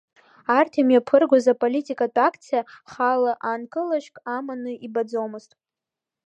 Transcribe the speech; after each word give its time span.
Арҭ 0.57 0.73
имҩаԥыргоз 0.81 1.45
аполитикатә 1.53 2.19
акциа 2.27 2.67
хаала 2.91 3.33
аанкылашьак 3.47 4.15
аманы 4.35 4.71
ибаӡомызт. 4.85 5.51